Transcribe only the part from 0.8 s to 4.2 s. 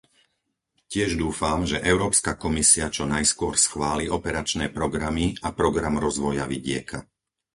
Tiež dúfam, že Európska komisia čo najskôr schváli